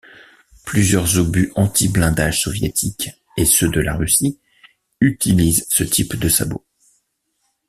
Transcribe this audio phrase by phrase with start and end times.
[0.65, 4.39] Plusieurs obus antiblindage soviétiques et ceux de la Russie
[4.99, 6.65] utilisent ce type de sabot.